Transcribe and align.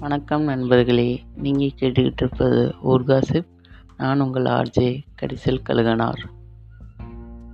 வணக்கம் 0.00 0.42
நண்பர்களே. 0.42 1.24
நீங்கள் 1.36 1.70
கேட்டுக்கிட்டு 1.80 2.12
இருப்பது 2.16 2.74
ஊர்காசிப் 2.84 3.46
நான் 3.96 4.20
உங்கள் 4.20 4.42
ஆர்ஜே 4.42 5.02
கரிசல் 5.22 5.60
கழுகனார். 5.68 6.22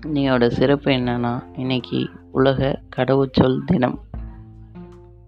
இன்னையோட 0.06 0.48
சிறப்பு 0.48 0.90
என்னென்னா 0.90 1.44
இன்னைக்கு 1.58 2.08
உலக 2.32 2.80
கடவுச்சொல் 2.96 3.58
தினம். 3.66 4.00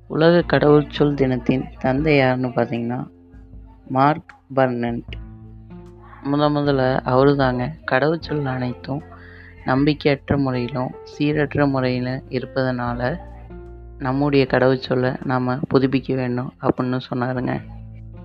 உலக 0.08 0.58
கடவுச்சொல் 0.58 1.14
தினத்தின் 1.14 1.64
தந்தை 1.78 2.16
யாருன்னு 2.16 2.48
பார்த்தீங்கன்னா 2.48 3.06
மார்க் 3.88 4.34
பர்னண்ட் 4.56 5.10
முத 6.24 6.48
முதல்ல 6.48 7.00
அவரு 7.00 7.36
தாங்க 7.36 7.72
கடவுச்சொல் 7.90 8.44
அனைத்தும் 8.44 9.02
நம்பிக்கையற்ற 9.66 10.36
முறையிலும் 10.36 10.94
சீரற்ற 11.18 11.68
முறையில் 11.68 12.22
இருப்பதனால 12.28 13.26
நம்முடைய 13.98 14.46
கடவுச்சொல்லை 14.50 15.24
நாம் 15.24 15.48
புதுப்பிக்க 15.48 16.14
வேண்டும் 16.14 16.52
அப்படின்னு 16.60 17.00
சொன்னாருங்க. 17.10 17.62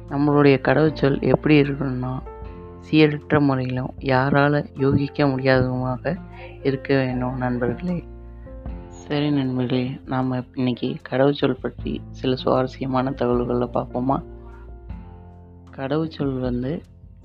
நம்மளுடைய 0.09 0.61
கடவுச்சொல் 0.61 1.21
எப்படி 1.21 1.61
இருக்கணும்னா 1.61 2.19
சீரற்ற 2.89 3.39
முறையிலும் 3.39 3.93
யாரால் 3.99 4.65
யோகிக்க 4.77 5.25
முடியாததுமாக 5.25 6.17
இருக்க 6.63 6.95
வேண்டும் 6.95 7.37
நண்பர்களே. 7.37 8.03
சரி 8.89 9.31
நண்பர்களே 9.31 9.99
நாம் 10.05 10.45
இன்னைக்கு 10.55 10.95
கடவுச்சொல் 11.09 11.59
பற்றி 11.61 12.01
சில 12.11 12.35
சுவாரஸ்யமான 12.35 13.11
தகவல்களை 13.11 13.69
பார்ப்போமா? 13.73 14.23
கடவுச்சொல் 15.77 16.39
வந்து 16.39 16.81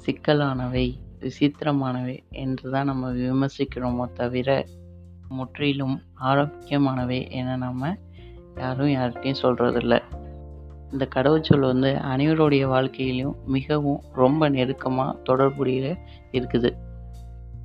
சிக்கலானவை 0.06 0.94
விசித்திரமானவை 1.20 2.20
என்று 2.28 2.70
தான் 2.70 2.84
நம்ம 2.84 3.12
விமர்சிக்கிறோமோ 3.12 4.12
தவிர 4.12 4.64
முற்றிலும் 5.28 6.02
ஆரோக்கியமானவை 6.14 7.30
என 7.30 7.56
நம்ம 7.56 7.96
யாரும் 8.58 8.88
யார்கிட்டையும் 8.88 9.42
சொல்கிறதில்ல 9.42 10.02
இந்த 10.92 11.08
கடவுச்சொல் 11.14 11.66
வந்து 11.66 11.94
அனைவருடைய 11.94 12.64
வாழ்க்கையிலையும் 12.68 13.36
மிகவும் 13.46 14.00
ரொம்ப 14.14 14.48
நெருக்கமாக 14.48 15.18
தொடர்புடைய 15.24 15.96
இருக்குது. 16.32 16.70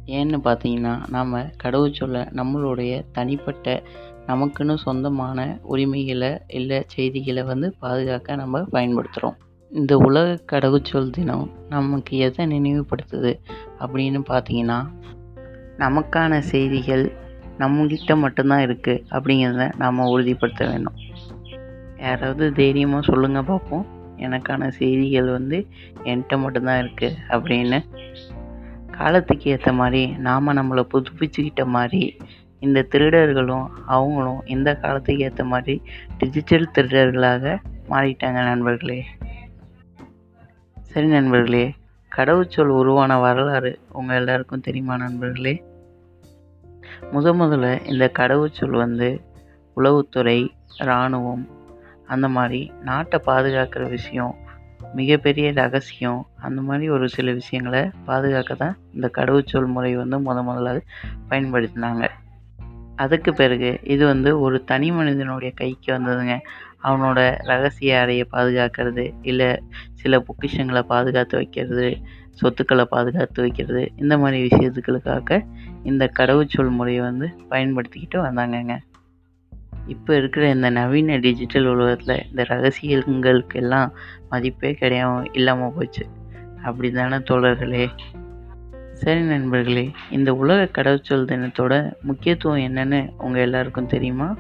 ஏன்னு 0.06 0.38
பார்த்தீங்கன்னா 0.44 0.94
நாம் 1.10 1.34
கடவுச்சொல்லை 1.64 2.22
நம்மளுடைய 2.36 3.04
தனிப்பட்ட 3.12 3.84
நமக்குன்னு 4.28 4.76
சொந்தமான 4.84 5.60
உரிமைகளை 5.64 6.38
இல்லை 6.48 6.84
செய்திகளை 6.88 7.44
வந்து 7.44 7.74
பாதுகாக்க 7.80 8.36
நம்ம 8.36 8.62
பயன்படுத்துகிறோம் 8.72 9.38
இந்த 9.72 9.98
உலக 9.98 10.40
கடவுச்சொல் 10.52 11.10
தினம் 11.10 11.52
நமக்கு 11.70 12.18
எதை 12.18 12.46
நினைவுபடுத்துது 12.46 13.40
அப்படின்னு 13.80 14.20
பார்த்தீங்கன்னா 14.30 14.80
நமக்கான 15.78 16.40
செய்திகள் 16.40 17.12
நம்மகிட்ட 17.60 18.18
மட்டும்தான் 18.18 18.66
இருக்குது 18.66 19.04
அப்படிங்கிறத 19.12 19.72
நாம் 19.78 20.00
உறுதிப்படுத்த 20.00 20.68
வேண்டும். 20.68 20.96
யாராவது 21.98 22.52
தைரியமாக 22.52 23.06
சொல்லுங்கள் 23.06 23.44
பார்ப்போம் 23.44 23.86
எனக்கான 24.18 24.68
செய்திகள் 24.68 25.32
வந்து 25.32 25.68
என்கிட்ட 26.04 26.40
மட்டும்தான் 26.40 26.82
இருக்குது 26.84 27.16
அப்படின்னு. 27.30 27.86
காலத்துக்கு 28.92 29.50
ஏற்ற 29.50 29.74
மாதிரி 29.74 30.08
நாம் 30.08 30.48
நம்மளை 30.48 30.88
புதுப்பிச்சுக்கிட்ட 30.94 31.66
மாதிரி 31.66 32.18
இந்த 32.60 32.88
திருடர்களும் 32.92 33.68
அவங்களும் 33.86 34.42
இந்த 34.46 34.76
காலத்துக்கு 34.76 35.24
ஏற்ற 35.24 35.44
மாதிரி 35.44 35.82
டிஜிட்டல் 36.18 36.70
திருடர்களாக 36.76 37.58
மாறிட்டாங்க 37.90 38.44
நண்பர்களே. 38.44 39.06
சரி 40.82 41.08
நண்பர்களே 41.08 41.74
கடவுச்சொல் 42.16 42.74
உருவான 42.80 43.20
வரலாறு 43.20 43.80
உங்கள் 43.94 44.16
எல்லாருக்கும் 44.16 44.60
தெரியுமா 44.60 44.98
நண்பர்களே? 44.98 45.64
முத 47.12 47.34
முதல்ல 47.34 47.92
இந்த 47.92 48.12
கடவுச்சொல் 48.20 48.78
வந்து 48.78 49.22
உளவுத்துறை 49.78 50.50
இராணுவம் 50.80 51.48
அந்த 52.08 52.28
மாதிரி 52.28 52.72
நாட்டை 52.82 53.22
பாதுகாக்கிற 53.26 53.90
விஷயம் 53.90 54.36
மிகப்பெரிய 54.94 55.52
ரகசியம் 55.52 56.28
அந்த 56.36 56.62
மாதிரி 56.62 56.90
ஒரு 56.90 57.10
சில 57.10 57.32
விஷயங்களை 57.32 57.90
பாதுகாக்க 58.06 58.54
தான் 58.54 58.78
இந்த 58.94 59.10
கடவுச்சொல் 59.18 59.66
முறை 59.66 59.96
வந்து 59.96 60.20
முத 60.20 60.44
முதலாக 60.44 60.82
பயன்படுத்தினாங்க. 61.30 62.08
அதுக்கு 62.96 63.34
பிறகு 63.34 63.80
இது 63.84 64.06
வந்து 64.06 64.40
ஒரு 64.40 64.64
தனி 64.64 64.92
மனிதனுடைய 64.92 65.54
கைக்கு 65.56 65.94
வந்ததுங்க. 65.94 66.40
அவனோட 66.84 67.36
ரகசிய 67.38 68.00
அறையை 68.00 68.28
பாதுகாக்கிறது 68.32 69.14
இல்லை 69.22 69.62
சில 69.94 70.20
பொக்கிஷங்களை 70.20 70.82
பாதுகாத்து 70.82 71.38
வைக்கிறது 71.38 71.98
சொத்துக்களை 72.34 72.86
பாதுகாத்து 72.86 73.42
வைக்கிறது 73.42 73.92
இந்த 73.96 74.18
மாதிரி 74.18 74.48
விஷயத்துக்களுக்காக 74.48 75.46
இந்த 75.84 76.12
கடவுச்சொல் 76.20 76.70
முறையை 76.70 77.02
வந்து 77.02 77.30
பயன்படுத்திக்கிட்டு 77.50 78.16
வந்தாங்கங்க. 78.16 78.78
இப்போ 79.88 80.16
இருக்கிற 80.16 80.50
இந்த 80.50 80.70
நவீன 80.70 81.18
டிஜிட்டல் 81.18 81.66
உலகத்தில் 81.66 82.26
இந்த 82.30 82.46
ரகசியங்களுக்கெல்லாம் 82.50 83.92
மதிப்பே 84.30 84.78
கிடையாம 84.80 85.26
இல்லாமல் 85.32 85.72
போச்சு. 85.76 86.06
அப்படி 86.64 86.92
தானே 86.92 87.16
தோழர்களே? 87.16 87.90
சரி 88.94 89.22
நண்பர்களே 89.22 89.92
இந்த 90.12 90.34
உலக 90.34 90.82
கடவுச்சொல் 90.82 91.26
தினத்தோட 91.26 91.94
முக்கியத்துவம் 92.02 92.60
என்னன்னு 92.60 93.10
உங்கள் 93.18 93.42
எல்லாருக்கும் 93.42 93.88
தெரியுமா? 93.88 94.36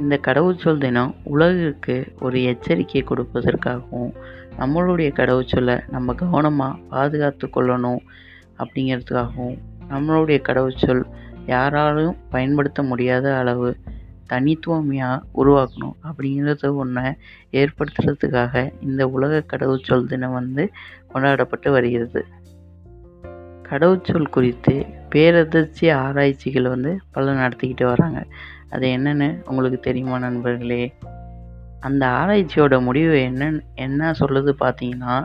இந்த 0.00 0.18
கடவுச்சொல் 0.26 0.78
தினம் 0.78 1.14
உலகிற்கு 1.24 2.12
ஒரு 2.20 2.42
எச்சரிக்கை 2.42 3.02
கொடுப்பதற்காகவும் 3.02 4.12
நம்மளுடைய 4.58 5.10
கடவுச்சொல்லை 5.12 5.88
நம்ம 5.88 6.14
கவனமாக 6.14 6.78
பாதுகாத்து 6.90 7.46
கொள்ளணும் 7.46 8.02
அப்படிங்கிறதுக்காகவும் 8.58 9.58
நம்மளுடைய 9.90 10.38
கடவுச்சொல் 10.48 11.02
யாராலும் 11.46 12.16
பயன்படுத்த 12.30 12.82
முடியாத 12.82 13.38
அளவு 13.38 13.76
தனித்துவமையாக 14.28 15.22
உருவாக்கணும் 15.36 15.96
அப்படிங்கிறத 16.04 16.74
ஒன்றை 16.74 17.12
ஏற்படுத்துறதுக்காக 17.52 18.72
இந்த 18.80 19.08
உலக 19.08 19.42
கடவுச்சொல் 19.52 20.06
தினம் 20.06 20.32
வந்து 20.32 20.70
கொண்டாடப்பட்டு 21.08 21.70
வருகிறது. 21.70 22.24
கடவுச்சொல் 23.68 24.28
குறித்து 24.28 24.86
பேரதிர்ச்சி 25.14 25.92
ஆராய்ச்சிகள் 25.92 26.68
வந்து 26.68 27.00
பல 27.10 27.32
நடத்திக்கிட்டு 27.32 27.84
வராங்க. 27.84 28.26
அது 28.76 28.88
என்னன்னு 28.88 29.48
உங்களுக்கு 29.48 29.80
தெரியுமா 29.80 30.18
நண்பர்களே? 30.18 30.94
அந்த 31.80 32.06
ஆராய்ச்சியோட 32.06 32.82
முடிவு 32.82 33.22
என்ன 33.22 33.60
என்ன 33.74 34.10
சொல்லுது 34.10 34.52
பார்த்தீங்கன்னா 34.60 35.24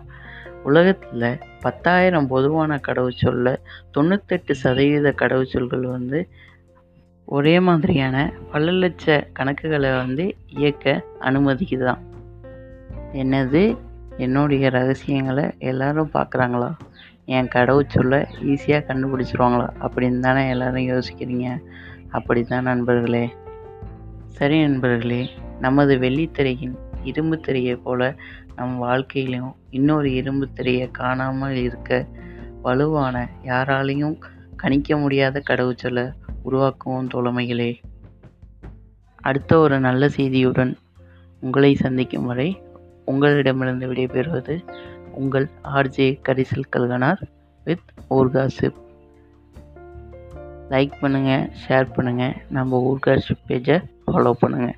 உலகத்தில் 0.64 1.38
பத்தாயிரம் 1.62 2.28
பொதுவான 2.28 2.80
கடவுச்சொல்ல 2.88 3.56
தொண்ணூத்தெட்டு 3.94 4.52
சதவீத 4.52 5.14
கடவுச்சொல்கள் 5.18 5.86
வந்து 5.86 6.30
ஒரே 7.26 7.60
மாதிரியான 7.60 8.32
பல 8.52 8.72
லட்ச 8.72 9.24
கணக்குகளை 9.40 9.98
வந்து 9.98 10.36
இயக்க 10.48 11.04
அனுமதிக்குதான் 11.20 12.00
என்னது? 13.14 13.78
என்னுடைய 14.18 14.70
ரகசியங்களை 14.70 15.44
எல்லாரும் 15.58 16.10
பார்க்குறாங்களா? 16.14 16.74
என் 17.26 17.48
கடவுச்சொல்ல 17.48 18.26
ஈஸியாக 18.44 18.84
கண்டுபிடிச்சிருவாங்களா? 18.88 19.68
அப்படின்னு 19.82 20.20
தானே 20.20 20.50
எல்லாரும் 20.50 20.88
யோசிக்கிறீங்க. 20.88 21.60
அப்படித்தான் 22.12 22.64
நண்பர்களே. 22.64 23.34
சரி 24.26 24.62
நண்பர்களே 24.62 25.30
நமது 25.60 25.98
வெள்ளித்திரையின் 25.98 26.76
இரும்பு 27.04 27.40
திரையை 27.40 27.76
போல 27.76 28.16
நம் 28.56 28.78
வாழ்க்கையிலும் 28.78 29.56
இன்னொரு 29.70 30.14
இரும்பு 30.14 30.50
திரையை 30.54 30.92
காணாமல் 30.92 31.56
இருக்க 31.56 32.08
வலுவான 32.62 33.30
யாராலையும் 33.44 34.22
கணிக்க 34.56 34.98
முடியாத 34.98 35.44
கடவுச்சொல்லை 35.50 36.14
உருவாக்குவோம் 36.46 37.08
தோழமைகளே. 37.14 37.76
அடுத்த 39.16 39.58
ஒரு 39.58 39.80
நல்ல 39.80 40.06
செய்தியுடன் 40.06 40.76
உங்களை 41.42 41.76
சந்திக்கும் 41.76 42.26
வரை 42.26 42.62
உங்களிடமிருந்து 43.06 43.94
விடைபெறுவது 43.94 44.68
உங்கள் 45.12 45.50
ஆர்ஜே 45.64 46.20
கரிசல் 46.30 46.70
கல்கனார் 46.76 47.22
வித் 47.64 47.92
ஓர்காசிப் 48.10 48.76
லைக் 50.72 50.94
பண்ணுங்கள் 51.02 51.48
ஷேர் 51.62 51.94
பண்ணுங்கள் 51.96 52.36
நம்ம 52.50 52.80
ஊர்காசிப் 52.90 53.46
பேஜை 53.48 53.78
ஃபாலோ 54.06 54.34
பண்ணுங்கள் 54.42 54.78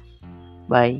பாய் 0.69 0.95